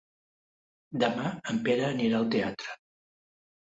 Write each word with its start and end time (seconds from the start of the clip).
Demà 1.03 1.27
en 1.53 1.61
Pere 1.69 1.85
anirà 1.91 2.17
al 2.23 2.29
teatre. 2.37 2.77